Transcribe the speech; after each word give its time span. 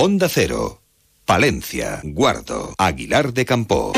Onda 0.00 0.28
Cero, 0.28 0.80
Palencia, 1.24 1.98
Guardo, 2.04 2.72
Aguilar 2.78 3.32
de 3.32 3.44
Campo. 3.44 3.94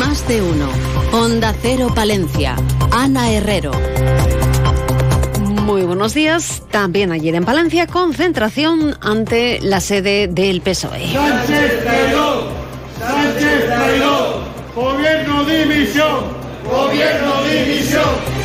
Más 0.00 0.26
de 0.26 0.42
uno. 0.42 0.68
Onda 1.12 1.54
Cero 1.62 1.92
Palencia. 1.94 2.56
Ana 2.90 3.30
Herrero. 3.30 3.70
Muy 5.62 5.82
buenos 5.82 6.14
días. 6.14 6.64
También 6.72 7.12
ayer 7.12 7.36
en 7.36 7.44
Palencia, 7.44 7.86
concentración 7.86 8.96
ante 9.00 9.60
la 9.60 9.80
sede 9.80 10.26
del 10.26 10.62
PSOE. 10.62 11.12
Sánchez 11.12 11.84
traidor, 11.84 12.48
Sánchez 12.98 13.66
traidor, 13.66 14.42
gobierno 14.74 15.44
dimisión, 15.44 16.24
gobierno 16.68 17.44
dimisión. 17.44 18.43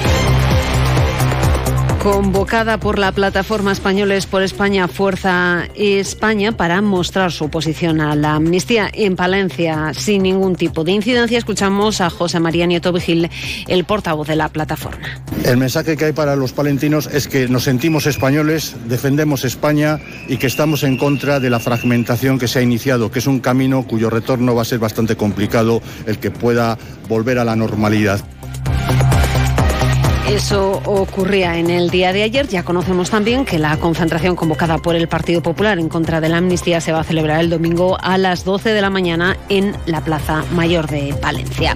Convocada 2.11 2.79
por 2.79 2.97
la 2.97 3.11
plataforma 3.11 3.71
Españoles 3.71 4.25
por 4.25 4.41
España, 4.41 4.87
Fuerza 4.87 5.65
España, 5.75 6.51
para 6.51 6.81
mostrar 6.81 7.31
su 7.31 7.45
oposición 7.45 8.01
a 8.01 8.15
la 8.15 8.33
amnistía 8.33 8.89
en 8.91 9.15
Palencia 9.15 9.93
sin 9.93 10.23
ningún 10.23 10.55
tipo 10.55 10.83
de 10.83 10.91
incidencia, 10.91 11.37
escuchamos 11.37 12.01
a 12.01 12.09
José 12.09 12.39
María 12.39 12.65
Nieto 12.65 12.91
Vigil, 12.91 13.29
el 13.67 13.83
portavoz 13.83 14.27
de 14.27 14.35
la 14.35 14.49
plataforma. 14.49 15.21
El 15.45 15.57
mensaje 15.57 15.95
que 15.97 16.05
hay 16.05 16.11
para 16.11 16.35
los 16.35 16.51
palentinos 16.51 17.05
es 17.05 17.27
que 17.27 17.47
nos 17.47 17.65
sentimos 17.65 18.07
españoles, 18.07 18.75
defendemos 18.87 19.45
España 19.45 19.99
y 20.27 20.37
que 20.37 20.47
estamos 20.47 20.81
en 20.81 20.97
contra 20.97 21.39
de 21.39 21.51
la 21.51 21.59
fragmentación 21.59 22.39
que 22.39 22.47
se 22.47 22.57
ha 22.57 22.63
iniciado, 22.63 23.11
que 23.11 23.19
es 23.19 23.27
un 23.27 23.39
camino 23.39 23.83
cuyo 23.83 24.09
retorno 24.09 24.55
va 24.55 24.63
a 24.63 24.65
ser 24.65 24.79
bastante 24.79 25.15
complicado 25.15 25.79
el 26.07 26.17
que 26.17 26.31
pueda 26.31 26.75
volver 27.07 27.37
a 27.37 27.45
la 27.45 27.55
normalidad. 27.55 28.19
Eso 30.29 30.79
ocurría 30.85 31.57
en 31.57 31.71
el 31.71 31.89
día 31.89 32.13
de 32.13 32.21
ayer. 32.21 32.47
Ya 32.47 32.63
conocemos 32.63 33.09
también 33.09 33.45
que 33.45 33.57
la 33.57 33.77
concentración 33.77 34.35
convocada 34.35 34.77
por 34.77 34.95
el 34.95 35.07
Partido 35.07 35.41
Popular 35.41 35.79
en 35.79 35.89
contra 35.89 36.21
de 36.21 36.29
la 36.29 36.37
amnistía 36.37 36.81
se 36.81 36.91
va 36.91 36.99
a 36.99 37.03
celebrar 37.03 37.39
el 37.39 37.49
domingo 37.49 37.97
a 37.99 38.19
las 38.19 38.43
12 38.43 38.69
de 38.69 38.81
la 38.81 38.91
mañana 38.91 39.37
en 39.49 39.75
la 39.87 40.01
Plaza 40.01 40.43
Mayor 40.51 40.87
de 40.87 41.15
Palencia. 41.19 41.75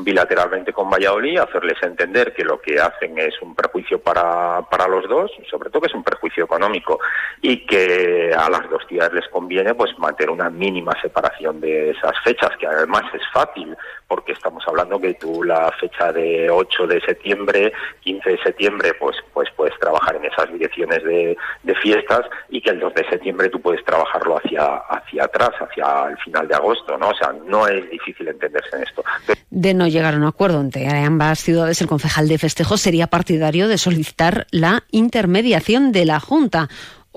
bilateralmente 0.00 0.72
con 0.72 0.88
Valladolid, 0.88 1.38
hacerles 1.38 1.82
entender 1.82 2.32
que 2.32 2.44
lo 2.44 2.60
que 2.60 2.78
hacen 2.78 3.18
es 3.18 3.34
un 3.42 3.54
perjuicio 3.54 3.98
para, 3.98 4.62
para 4.70 4.86
los 4.86 5.08
dos, 5.08 5.32
sobre 5.50 5.70
todo 5.70 5.82
que 5.82 5.88
es 5.88 5.94
un 5.94 6.04
perjuicio 6.04 6.44
económico, 6.44 7.00
y 7.42 7.66
que 7.66 8.32
a 8.32 8.48
las 8.48 8.70
dos 8.70 8.84
ciudades 8.88 9.12
les 9.14 9.28
conviene 9.28 9.74
pues 9.74 9.98
mantener 9.98 10.30
una 10.30 10.50
mínima 10.50 10.92
separación 11.02 11.60
de 11.60 11.90
esas 11.90 12.12
fechas, 12.22 12.50
que 12.58 12.66
además 12.66 13.02
es 13.12 13.22
fácil, 13.32 13.76
porque 14.06 14.32
estamos 14.32 14.62
hablando 14.68 15.00
que 15.00 15.14
tú 15.14 15.42
la 15.42 15.72
fecha 15.72 16.12
de 16.12 16.48
8 16.48 16.86
de 16.86 17.00
septiembre, 17.00 17.72
15 18.00 18.30
de 18.30 18.38
septiembre, 18.38 18.94
pues, 18.94 19.16
pues 19.32 19.48
puedes 19.56 19.76
trabajar 19.80 20.16
en 20.16 20.26
esas 20.26 20.52
direcciones 20.52 21.02
de, 21.02 21.36
de 21.64 21.74
fiestas 21.76 22.22
y 22.48 22.60
que 22.60 22.70
el 22.70 22.78
2 22.78 22.94
de 22.94 23.08
septiembre 23.08 23.48
tú 23.48 23.60
puedes 23.60 23.84
trabajarlo 23.84 24.38
hacia, 24.38 24.76
hacia 24.76 25.24
atrás, 25.24 25.50
hacia 25.58 26.10
el 26.10 26.18
final 26.18 26.46
de 26.46 26.54
agosto, 26.54 26.96
¿no? 26.96 27.08
O 27.08 27.14
sea, 27.14 27.32
no 27.32 27.66
es 27.66 27.84
difícil 27.98 28.28
entenderse 28.28 28.76
en 28.76 28.82
esto. 28.82 29.02
De 29.50 29.74
no 29.74 29.86
llegar 29.88 30.14
a 30.14 30.16
un 30.16 30.24
acuerdo 30.24 30.60
entre 30.60 30.88
ambas 30.88 31.40
ciudades, 31.40 31.80
el 31.80 31.86
concejal 31.86 32.28
de 32.28 32.38
festejos 32.38 32.80
sería 32.80 33.06
partidario 33.06 33.68
de 33.68 33.78
solicitar 33.78 34.46
la 34.50 34.84
intermediación 34.90 35.92
de 35.92 36.04
la 36.04 36.20
Junta. 36.20 36.68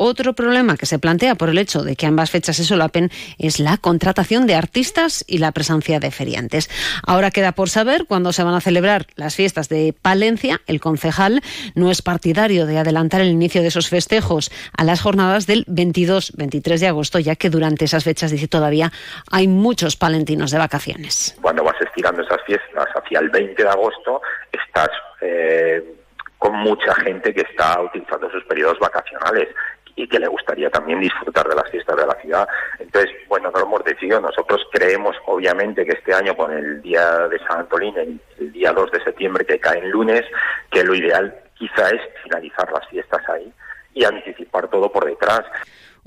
Otro 0.01 0.31
problema 0.31 0.77
que 0.77 0.85
se 0.85 0.97
plantea 0.97 1.35
por 1.35 1.49
el 1.49 1.57
hecho 1.57 1.83
de 1.83 1.97
que 1.97 2.05
ambas 2.05 2.31
fechas 2.31 2.55
se 2.55 2.63
solapen 2.63 3.09
es 3.37 3.59
la 3.59 3.75
contratación 3.75 4.47
de 4.47 4.55
artistas 4.55 5.25
y 5.27 5.39
la 5.39 5.51
presencia 5.51 5.99
de 5.99 6.09
feriantes. 6.09 6.69
Ahora 7.05 7.31
queda 7.31 7.51
por 7.51 7.67
saber 7.67 8.05
cuándo 8.07 8.31
se 8.31 8.45
van 8.45 8.53
a 8.53 8.61
celebrar 8.61 9.07
las 9.17 9.35
fiestas 9.35 9.67
de 9.67 9.93
Palencia. 10.01 10.61
El 10.67 10.79
concejal 10.79 11.41
no 11.75 11.91
es 11.91 12.01
partidario 12.01 12.65
de 12.65 12.77
adelantar 12.77 13.19
el 13.19 13.27
inicio 13.27 13.61
de 13.61 13.67
esos 13.67 13.89
festejos 13.89 14.51
a 14.77 14.85
las 14.85 15.01
jornadas 15.01 15.47
del 15.47 15.65
22-23 15.65 16.79
de 16.79 16.87
agosto, 16.87 17.19
ya 17.19 17.35
que 17.35 17.49
durante 17.49 17.83
esas 17.83 18.05
fechas, 18.05 18.31
dice 18.31 18.47
todavía, 18.47 18.93
hay 19.29 19.49
muchos 19.49 19.97
palentinos 19.97 20.51
de 20.51 20.59
vacaciones. 20.59 21.37
Cuando 21.41 21.61
vas 21.65 21.75
estirando 21.81 22.21
esas 22.21 22.41
fiestas 22.45 22.87
hacia 22.95 23.19
el 23.19 23.29
20 23.31 23.61
de 23.61 23.69
agosto, 23.69 24.21
estás... 24.53 24.91
Eh, 25.19 25.95
con 26.39 26.55
mucha 26.55 26.95
gente 26.95 27.33
que 27.33 27.41
está 27.41 27.81
utilizando 27.81 28.31
sus 28.31 28.43
periodos 28.45 28.79
vacacionales 28.79 29.49
y 29.99 30.07
que 30.07 30.17
le 30.17 30.27
gustaría 30.27 30.69
también 30.69 31.01
disfrutar 31.01 31.45
de 31.47 31.55
las 31.55 31.69
fiestas 31.69 31.97
de 31.97 32.07
la 32.07 32.15
ciudad. 32.21 32.47
Entonces, 32.79 33.11
bueno, 33.27 33.51
no 33.51 33.59
lo 33.59 33.65
hemos 33.65 33.83
decidido. 33.83 34.21
Nosotros 34.21 34.61
creemos, 34.71 35.15
obviamente, 35.25 35.85
que 35.85 35.91
este 35.91 36.13
año 36.13 36.37
con 36.37 36.53
el 36.53 36.81
día 36.81 37.27
de 37.27 37.37
San 37.39 37.59
Antolín, 37.59 37.97
el, 37.97 38.51
día 38.53 38.71
2 38.71 38.91
de 38.91 39.03
septiembre 39.03 39.45
que 39.45 39.59
cae 39.59 39.79
en 39.79 39.91
lunes, 39.91 40.23
que 40.71 40.85
lo 40.85 40.95
ideal 40.95 41.35
quizá 41.55 41.89
es 41.89 42.01
finalizar 42.23 42.71
las 42.71 42.87
fiestas 42.87 43.21
ahí 43.27 43.51
y 43.93 44.05
anticipar 44.05 44.69
todo 44.69 44.89
por 44.89 45.05
detrás 45.05 45.41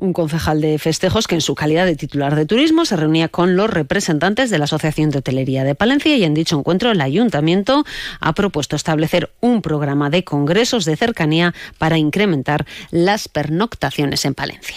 un 0.02 0.12
concejal 0.12 0.60
de 0.60 0.78
festejos 0.78 1.28
que 1.28 1.36
en 1.36 1.40
su 1.40 1.54
calidad 1.54 1.86
de 1.86 1.94
titular 1.94 2.34
de 2.34 2.44
turismo 2.44 2.84
se 2.84 2.96
reunía 2.96 3.28
con 3.28 3.56
los 3.56 3.70
representantes 3.70 4.50
de 4.50 4.58
la 4.58 4.64
Asociación 4.64 5.10
de 5.10 5.18
Hotelería 5.18 5.62
de 5.62 5.76
Palencia 5.76 6.16
y 6.16 6.24
en 6.24 6.34
dicho 6.34 6.58
encuentro 6.58 6.90
el 6.90 7.00
ayuntamiento 7.00 7.84
ha 8.20 8.32
propuesto 8.34 8.74
establecer 8.74 9.30
un 9.40 9.62
programa 9.62 10.10
de 10.10 10.24
congresos 10.24 10.84
de 10.84 10.96
cercanía 10.96 11.54
para 11.78 11.98
incrementar 11.98 12.66
las 12.90 13.28
pernoctaciones 13.28 14.24
en 14.24 14.34
Palencia. 14.34 14.76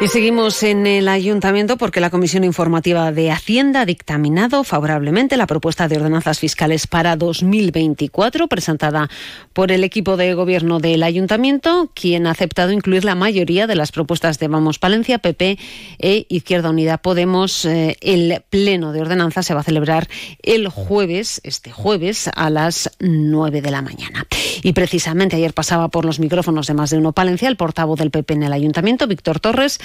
Y 0.00 0.06
seguimos 0.06 0.62
en 0.62 0.86
el 0.86 1.08
ayuntamiento 1.08 1.76
porque 1.76 1.98
la 1.98 2.10
Comisión 2.10 2.44
Informativa 2.44 3.10
de 3.10 3.32
Hacienda 3.32 3.80
ha 3.80 3.84
dictaminado 3.84 4.62
favorablemente 4.62 5.36
la 5.36 5.48
propuesta 5.48 5.88
de 5.88 5.96
ordenanzas 5.96 6.38
fiscales 6.38 6.86
para 6.86 7.16
2024 7.16 8.46
presentada 8.46 9.10
por 9.52 9.72
el 9.72 9.82
equipo 9.82 10.16
de 10.16 10.34
gobierno 10.34 10.78
del 10.78 11.02
ayuntamiento, 11.02 11.90
quien 11.94 12.28
ha 12.28 12.30
aceptado 12.30 12.70
incluir 12.70 13.04
la 13.04 13.16
mayoría 13.16 13.66
de 13.66 13.74
las 13.74 13.90
propuestas 13.90 14.38
de 14.38 14.46
Vamos 14.46 14.78
Palencia, 14.78 15.18
PP 15.18 15.58
e 15.98 16.26
Izquierda 16.28 16.70
Unida 16.70 16.98
Podemos. 16.98 17.64
Eh, 17.64 17.96
el 18.00 18.44
pleno 18.50 18.92
de 18.92 19.00
ordenanzas 19.00 19.46
se 19.46 19.54
va 19.54 19.60
a 19.60 19.64
celebrar 19.64 20.06
el 20.44 20.68
jueves, 20.68 21.40
este 21.42 21.72
jueves, 21.72 22.30
a 22.36 22.50
las 22.50 22.88
9 23.00 23.62
de 23.62 23.70
la 23.72 23.82
mañana. 23.82 24.28
Y 24.62 24.72
precisamente 24.72 25.36
ayer 25.36 25.52
pasaba 25.52 25.88
por 25.88 26.04
los 26.04 26.20
micrófonos 26.20 26.66
de 26.66 26.74
más 26.74 26.90
de 26.90 26.98
uno 26.98 27.12
Palencia 27.12 27.48
el 27.48 27.56
portavoz 27.56 27.98
del 27.98 28.10
PP 28.10 28.34
en 28.34 28.42
el 28.44 28.52
ayuntamiento, 28.52 29.06
Víctor 29.06 29.40
Torres, 29.40 29.78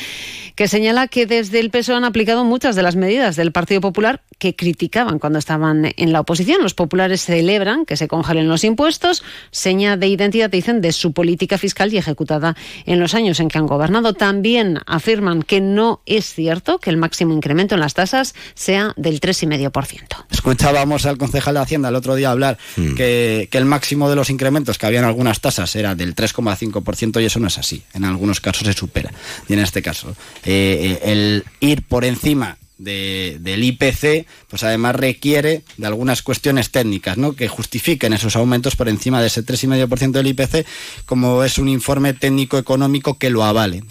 que 0.55 0.67
señala 0.67 1.07
que 1.07 1.25
desde 1.25 1.59
el 1.59 1.69
PSOE 1.69 1.95
han 1.95 2.05
aplicado 2.05 2.43
muchas 2.43 2.75
de 2.75 2.83
las 2.83 2.95
medidas 2.95 3.35
del 3.35 3.51
Partido 3.51 3.81
Popular 3.81 4.21
que 4.39 4.55
criticaban 4.55 5.19
cuando 5.19 5.39
estaban 5.39 5.93
en 5.95 6.11
la 6.11 6.19
oposición. 6.19 6.61
Los 6.61 6.73
populares 6.73 7.23
celebran 7.23 7.85
que 7.85 7.97
se 7.97 8.07
congelen 8.07 8.47
los 8.47 8.63
impuestos, 8.63 9.23
seña 9.51 9.97
de 9.97 10.07
identidad, 10.07 10.49
dicen, 10.49 10.81
de 10.81 10.91
su 10.91 11.13
política 11.13 11.57
fiscal 11.57 11.93
y 11.93 11.97
ejecutada 11.97 12.55
en 12.85 12.99
los 12.99 13.13
años 13.13 13.39
en 13.39 13.47
que 13.47 13.57
han 13.57 13.67
gobernado. 13.67 14.13
También 14.13 14.79
afirman 14.85 15.43
que 15.43 15.61
no 15.61 16.01
es 16.05 16.33
cierto 16.33 16.79
que 16.79 16.89
el 16.89 16.97
máximo 16.97 17.33
incremento 17.33 17.75
en 17.75 17.81
las 17.81 17.93
tasas 17.93 18.35
sea 18.53 18.93
del 18.97 19.21
3,5%. 19.21 20.25
Escuchábamos 20.29 21.05
al 21.05 21.17
concejal 21.17 21.55
de 21.55 21.61
Hacienda 21.61 21.89
el 21.89 21.95
otro 21.95 22.15
día 22.15 22.31
hablar 22.31 22.57
que, 22.75 23.47
que 23.49 23.57
el 23.57 23.65
máximo 23.65 24.09
de 24.09 24.15
los 24.15 24.29
incrementos 24.29 24.62
que 24.63 24.85
había 24.85 24.99
en 24.99 25.05
algunas 25.05 25.39
tasas 25.39 25.75
era 25.75 25.95
del 25.95 26.15
3,5% 26.15 27.21
y 27.21 27.25
eso 27.25 27.39
no 27.39 27.47
es 27.47 27.57
así. 27.57 27.83
En 27.93 28.05
algunos 28.05 28.41
casos 28.41 28.67
se 28.67 28.73
supera. 28.73 29.11
Y 29.47 29.53
en 29.53 29.59
este 29.59 29.81
caso 29.81 30.15
eh, 30.43 30.99
eh, 31.03 31.11
el 31.11 31.45
ir 31.59 31.83
por 31.83 32.05
encima 32.05 32.57
del 32.77 33.63
IPC, 33.63 34.25
pues 34.49 34.63
además 34.63 34.95
requiere 34.95 35.63
de 35.77 35.87
algunas 35.87 36.21
cuestiones 36.21 36.71
técnicas, 36.71 37.17
¿no? 37.17 37.33
Que 37.33 37.47
justifiquen 37.47 38.13
esos 38.13 38.35
aumentos 38.35 38.75
por 38.75 38.89
encima 38.89 39.21
de 39.21 39.27
ese 39.27 39.45
3,5% 39.45 40.11
del 40.11 40.27
IPC, 40.27 40.65
como 41.05 41.43
es 41.43 41.57
un 41.57 41.69
informe 41.69 42.13
técnico 42.13 42.57
económico 42.57 43.17
que 43.17 43.29
lo 43.29 43.43
avale. 43.43 43.83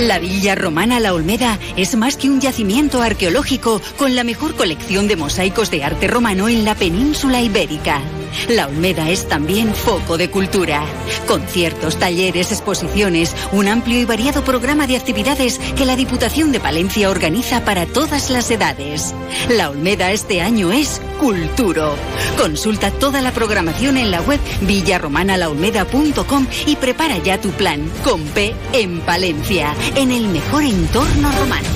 La 0.00 0.18
Villa 0.18 0.54
Romana 0.54 1.00
La 1.00 1.14
Olmeda 1.14 1.58
es 1.76 1.96
más 1.96 2.18
que 2.18 2.28
un 2.28 2.38
yacimiento 2.38 3.00
arqueológico 3.00 3.80
con 3.96 4.14
la 4.14 4.24
mejor 4.24 4.54
colección 4.54 5.08
de 5.08 5.16
mosaicos 5.16 5.70
de 5.70 5.84
arte 5.84 6.06
romano 6.06 6.48
en 6.48 6.66
la 6.66 6.74
península 6.74 7.40
ibérica. 7.40 8.02
La 8.48 8.66
Olmeda 8.66 9.10
es 9.10 9.28
también 9.28 9.74
foco 9.74 10.16
de 10.16 10.30
cultura. 10.30 10.84
Conciertos, 11.26 11.98
talleres, 11.98 12.52
exposiciones, 12.52 13.34
un 13.52 13.68
amplio 13.68 14.00
y 14.00 14.04
variado 14.04 14.44
programa 14.44 14.86
de 14.86 14.96
actividades 14.96 15.58
que 15.76 15.84
la 15.84 15.96
Diputación 15.96 16.52
de 16.52 16.60
Palencia 16.60 17.10
organiza 17.10 17.64
para 17.64 17.86
todas 17.86 18.30
las 18.30 18.50
edades. 18.50 19.14
La 19.48 19.70
Olmeda 19.70 20.12
este 20.12 20.40
año 20.40 20.72
es 20.72 21.00
Culturo. 21.18 21.94
Consulta 22.38 22.90
toda 22.90 23.22
la 23.22 23.32
programación 23.32 23.96
en 23.96 24.10
la 24.10 24.20
web 24.22 24.40
villarromanalaolmeda.com 24.62 26.46
y 26.66 26.76
prepara 26.76 27.18
ya 27.18 27.40
tu 27.40 27.50
plan 27.50 27.90
con 28.04 28.22
P 28.22 28.54
en 28.72 29.00
Palencia 29.00 29.74
en 29.94 30.12
el 30.12 30.28
mejor 30.28 30.62
entorno 30.62 31.32
romano. 31.32 31.75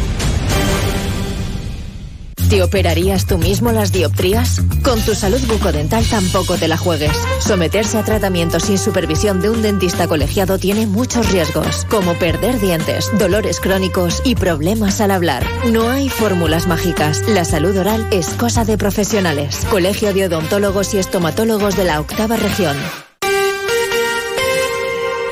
¿Te 2.51 2.65
operarías 2.65 3.27
tú 3.27 3.39
mismo 3.39 3.71
las 3.71 3.93
dioptrías? 3.93 4.61
Con 4.83 5.01
tu 5.03 5.15
salud 5.15 5.41
bucodental 5.47 6.05
tampoco 6.05 6.57
te 6.57 6.67
la 6.67 6.77
juegues. 6.77 7.17
Someterse 7.39 7.97
a 7.97 8.05
tratamiento 8.05 8.59
sin 8.59 8.77
supervisión 8.77 9.41
de 9.41 9.51
un 9.51 9.63
dentista 9.63 10.09
colegiado 10.09 10.59
tiene 10.59 10.89
muchos 10.89 11.31
riesgos, 11.31 11.85
como 11.89 12.15
perder 12.15 12.59
dientes, 12.59 13.09
dolores 13.21 13.61
crónicos 13.61 14.21
y 14.25 14.35
problemas 14.35 15.01
al 15.01 15.13
hablar. 15.13 15.45
No 15.71 15.91
hay 15.91 16.09
fórmulas 16.09 16.67
mágicas. 16.67 17.23
La 17.29 17.45
salud 17.45 17.77
oral 17.77 18.05
es 18.11 18.31
cosa 18.31 18.65
de 18.65 18.77
profesionales. 18.77 19.65
Colegio 19.71 20.13
de 20.13 20.27
Odontólogos 20.27 20.93
y 20.95 20.99
Estomatólogos 20.99 21.77
de 21.77 21.85
la 21.85 22.01
Octava 22.01 22.35
Región. 22.35 22.77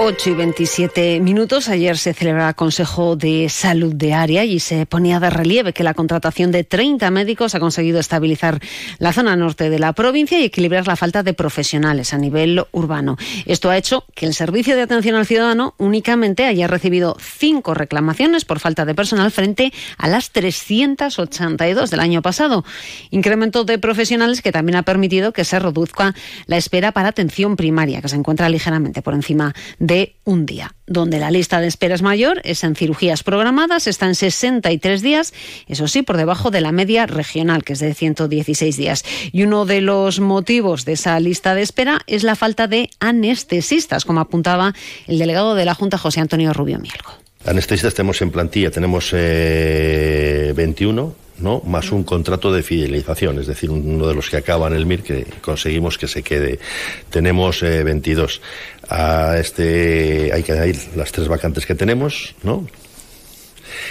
8 0.01 0.31
y 0.31 0.35
27 0.35 1.21
minutos. 1.21 1.69
Ayer 1.69 1.99
se 1.99 2.15
celebraba 2.15 2.55
Consejo 2.55 3.17
de 3.17 3.49
Salud 3.49 3.93
de 3.93 4.15
Área 4.15 4.45
y 4.45 4.61
se 4.61 4.87
ponía 4.87 5.19
de 5.19 5.29
relieve 5.29 5.73
que 5.73 5.83
la 5.83 5.93
contratación 5.93 6.53
de 6.53 6.63
30 6.63 7.11
médicos 7.11 7.57
ha 7.57 7.61
conseguido 7.61 7.99
estabilizar 7.99 8.61
la 9.01 9.13
zona 9.13 9.35
norte 9.35 9.71
de 9.71 9.81
la 9.81 9.93
provincia 9.95 10.39
y 10.39 10.45
equilibrar 10.45 10.87
la 10.87 10.95
falta 10.95 11.25
de 11.25 11.35
profesionales 11.35 12.15
a 12.15 12.19
nivel 12.19 12.65
urbano. 12.71 13.17
Esto 13.45 13.71
ha 13.71 13.77
hecho 13.77 14.05
que 14.15 14.27
el 14.27 14.35
Servicio 14.35 14.77
de 14.77 14.83
Atención 14.83 15.17
al 15.17 15.27
Ciudadano 15.27 15.75
únicamente 15.79 16.45
haya 16.45 16.69
recibido 16.69 17.17
cinco 17.21 17.75
reclamaciones 17.75 18.45
por 18.45 18.61
falta 18.61 18.85
de 18.85 18.95
personal 18.95 19.33
frente 19.33 19.73
a 19.97 20.07
las 20.07 20.31
382 20.31 21.91
del 21.91 22.01
año 22.01 22.23
pasado. 22.23 22.65
Incremento 23.11 23.65
de 23.65 23.79
profesionales 23.79 24.43
que 24.43 24.53
también 24.53 24.77
ha 24.77 24.85
permitido 24.85 25.33
que 25.33 25.45
se 25.45 25.59
reduzca 25.59 26.15
la 26.47 26.57
espera 26.57 26.93
para 26.93 27.09
atención 27.09 27.57
primaria, 27.57 28.01
que 28.01 28.09
se 28.09 28.17
encuentra 28.17 28.49
ligeramente 28.49 29.03
por 29.03 29.15
encima 29.15 29.57
de 29.88 29.88
de 29.89 30.15
un 30.25 30.47
día, 30.47 30.75
donde 30.87 31.19
la 31.19 31.33
lista 31.33 31.61
de 31.61 31.67
espera 31.67 31.95
es 31.95 32.03
mayor, 32.03 32.41
es 32.45 32.63
en 32.63 32.77
cirugías 32.77 33.25
programadas, 33.25 33.89
está 33.89 34.07
en 34.07 34.15
63 34.15 35.03
días, 35.03 35.35
eso 35.67 35.89
sí, 35.89 36.03
por 36.03 36.17
debajo 36.17 36.53
de 36.53 36.61
la 36.61 36.71
media 36.71 37.07
regional, 37.07 37.65
que 37.65 37.73
es 37.73 37.81
de 37.81 37.95
116 37.95 38.77
días. 38.77 39.05
Y 39.33 39.43
uno 39.43 39.65
de 39.65 39.81
los 39.81 40.21
motivos 40.21 40.85
de 40.85 40.93
esa 40.93 41.19
lista 41.19 41.55
de 41.55 41.63
espera 41.63 42.03
es 42.07 42.23
la 42.23 42.37
falta 42.37 42.69
de 42.69 42.91
anestesistas, 43.01 44.05
como 44.05 44.21
apuntaba 44.21 44.75
el 45.09 45.19
delegado 45.19 45.57
de 45.57 45.65
la 45.65 45.75
Junta, 45.75 45.99
José 45.99 46.21
Antonio 46.21 46.53
Rubio 46.53 46.79
Mielgo. 46.79 47.11
Anestesistas 47.47 47.95
tenemos 47.95 48.21
en 48.21 48.31
plantilla, 48.31 48.71
tenemos 48.71 49.11
eh, 49.15 50.53
21 50.55 51.28
¿no? 51.41 51.61
más 51.65 51.91
un 51.93 52.05
contrato 52.05 52.53
de 52.53 52.63
fidelización, 52.63 53.39
es 53.39 53.47
decir, 53.47 53.71
uno 53.71 54.07
de 54.07 54.15
los 54.15 54.29
que 54.31 54.37
acaba 54.37 54.69
en 54.69 54.75
el 54.75 54.87
MIR 54.87 55.03
que 55.03 55.27
conseguimos 55.41 55.99
que 55.99 56.09
se 56.09 56.23
quede. 56.23 56.59
Tenemos 57.11 57.61
22. 57.63 58.37
Eh, 58.37 58.41
A 58.91 59.37
este 59.39 60.31
hay 60.33 60.43
que 60.43 60.53
añadir 60.53 60.79
las 60.97 61.13
tres 61.13 61.29
vacantes 61.29 61.67
que 61.67 61.75
tenemos, 61.75 62.35
¿no? 62.43 62.67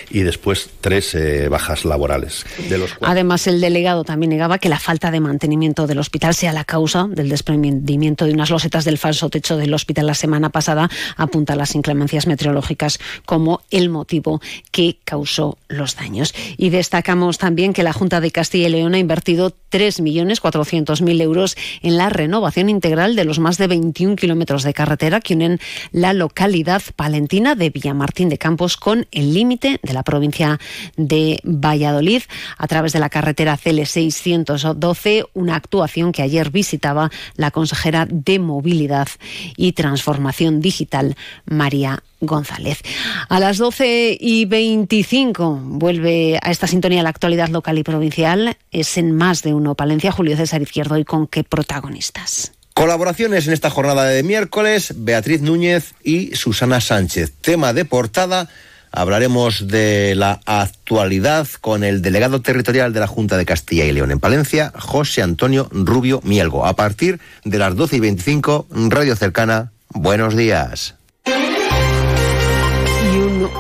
Y 0.10 0.20
después 0.20 0.70
tres 0.82 1.16
eh, 1.16 1.50
bajas 1.50 1.86
laborales. 1.86 2.46
De 2.70 2.78
los 2.78 2.92
Además, 3.02 3.48
el 3.48 3.62
delegado 3.62 4.04
también 4.04 4.30
negaba 4.30 4.58
que 4.58 4.70
la 4.70 4.80
falta 4.80 5.12
de 5.12 5.20
mantenimiento 5.20 5.88
del 5.88 6.00
hospital 6.00 6.34
sea 6.34 6.54
la 6.54 6.64
causa 6.64 7.08
del 7.10 7.30
desprendimiento 7.30 8.26
de 8.26 8.34
unas 8.34 8.50
losetas 8.50 8.86
del 8.86 8.98
falso 8.98 9.30
techo 9.30 9.58
del 9.58 9.74
hospital 9.74 10.08
la 10.08 10.14
semana 10.14 10.50
pasada. 10.50 10.90
Apunta 11.16 11.54
a 11.54 11.56
las 11.56 11.76
inclemencias 11.76 12.28
meteorológicas 12.28 13.00
como 13.26 13.62
el 13.72 13.90
motivo 13.90 14.42
que 14.72 15.00
causó 15.04 15.58
los 15.68 15.96
daños. 15.96 16.34
Y 16.58 16.70
destacamos 16.70 17.38
también 17.38 17.74
que 17.74 17.84
la 17.84 17.94
Junta 17.94 18.22
de 18.22 18.32
Castilla 18.32 18.68
y 18.68 18.72
León 18.72 18.94
ha 18.94 19.00
invertido 19.00 19.54
3.400.000 19.72 21.22
euros 21.22 21.58
en 21.82 21.98
la 21.98 22.10
renovación 22.10 22.70
integral 22.70 23.16
de 23.16 23.26
los 23.26 23.40
más 23.40 23.58
de 23.58 23.68
21 23.68 24.16
kilómetros 24.16 24.64
de 24.64 24.74
carretera 24.74 25.20
que 25.20 25.36
unen 25.36 25.60
la 25.92 26.14
localidad 26.14 26.82
palentina 26.96 27.56
de 27.56 27.70
Villamartín 27.70 28.30
de 28.30 28.38
Campos 28.38 28.78
con 28.78 29.08
el 29.12 29.34
límite 29.34 29.80
de 29.84 29.94
la 29.94 30.04
provincia 30.04 30.60
de 30.96 31.40
Valladolid 31.44 32.24
a 32.58 32.68
través 32.68 32.94
de 32.94 33.00
la 33.00 33.10
carretera 33.10 33.58
CL 33.58 33.84
612, 33.84 35.26
una 35.34 35.56
actuación 35.56 36.12
que 36.12 36.22
ayer 36.22 36.50
visitaba 36.50 37.12
la 37.36 37.52
consejera 37.52 38.08
de 38.10 38.40
Movilidad 38.40 39.08
y 39.56 39.74
Transformación 39.74 40.62
Digital, 40.62 41.16
María 41.46 42.04
González. 42.20 42.82
A 43.30 43.40
las 43.40 43.58
12 43.58 44.18
y 44.20 44.46
25 44.46 45.60
vuelve 45.64 46.40
a 46.42 46.50
esta 46.50 46.66
sintonía 46.66 47.04
la 47.04 47.10
actualidad 47.10 47.50
local 47.50 47.78
y 47.78 47.84
provincial. 47.84 48.58
Es 48.72 48.98
en 48.98 49.16
más 49.16 49.44
de 49.44 49.54
Palencia, 49.76 50.12
Julio 50.12 50.38
César 50.38 50.62
Izquierdo. 50.62 50.98
¿Y 50.98 51.06
con 51.06 51.28
qué 51.28 51.44
protagonistas? 51.44 52.54
Colaboraciones 52.74 53.48
en 53.48 53.54
esta 53.54 53.70
jornada 53.70 54.06
de 54.06 54.24
miércoles, 54.24 54.94
Beatriz 54.98 55.42
Núñez 55.42 55.96
y 56.04 56.36
Susana 56.36 56.80
Sánchez. 56.80 57.34
Tema 57.42 57.74
de 57.74 57.86
portada 57.86 58.50
Hablaremos 58.92 59.68
de 59.68 60.16
la 60.16 60.40
actualidad 60.46 61.48
con 61.62 61.84
el 61.84 62.02
delegado 62.02 62.42
territorial 62.42 62.94
de 62.94 63.00
la 63.00 63.08
Junta 63.08 63.38
de 63.38 63.46
Castilla 63.46 63.86
y 63.86 63.92
León 63.92 64.12
en 64.12 64.20
Palencia, 64.20 64.72
José 64.76 65.22
Antonio 65.22 65.68
Rubio 65.72 66.22
Mielgo. 66.24 66.66
A 66.66 66.76
partir 66.76 67.20
de 67.44 67.60
las 67.60 67.76
12 67.76 67.98
y 67.98 68.00
25, 68.00 68.68
Radio 68.90 69.16
Cercana. 69.16 69.72
Buenos 69.90 70.36
días 70.36 70.97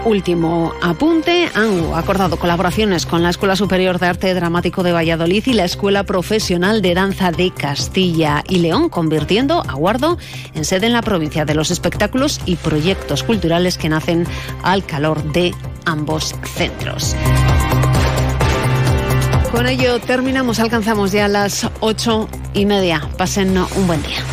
último 0.07 0.73
apunte. 0.81 1.49
Han 1.53 1.93
acordado 1.93 2.37
colaboraciones 2.37 3.05
con 3.05 3.21
la 3.23 3.29
Escuela 3.29 3.55
Superior 3.55 3.99
de 3.99 4.07
Arte 4.07 4.33
Dramático 4.33 4.81
de 4.81 4.93
Valladolid 4.93 5.43
y 5.45 5.53
la 5.53 5.65
Escuela 5.65 6.03
Profesional 6.03 6.81
de 6.81 6.93
Danza 6.93 7.31
de 7.31 7.51
Castilla 7.51 8.43
y 8.47 8.59
León, 8.59 8.89
convirtiendo 8.89 9.61
a 9.67 9.73
Guardo 9.73 10.17
en 10.53 10.65
sede 10.65 10.87
en 10.87 10.93
la 10.93 11.01
provincia 11.01 11.45
de 11.45 11.55
los 11.55 11.71
espectáculos 11.71 12.39
y 12.45 12.55
proyectos 12.55 13.23
culturales 13.23 13.77
que 13.77 13.89
nacen 13.89 14.25
al 14.63 14.85
calor 14.85 15.21
de 15.33 15.53
ambos 15.85 16.35
centros. 16.55 17.15
Con 19.51 19.67
ello 19.67 19.99
terminamos, 19.99 20.59
alcanzamos 20.59 21.11
ya 21.11 21.27
las 21.27 21.67
ocho 21.81 22.29
y 22.53 22.65
media. 22.65 23.01
Pasen 23.17 23.57
un 23.57 23.87
buen 23.87 24.01
día. 24.03 24.23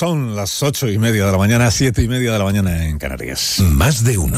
Son 0.00 0.34
las 0.34 0.62
ocho 0.62 0.88
y 0.88 0.96
media 0.96 1.26
de 1.26 1.32
la 1.32 1.36
mañana, 1.36 1.70
siete 1.70 2.02
y 2.02 2.08
media 2.08 2.32
de 2.32 2.38
la 2.38 2.44
mañana 2.46 2.86
en 2.86 2.96
Canarias. 2.96 3.60
Más 3.60 4.02
de 4.02 4.16
uno. 4.16 4.28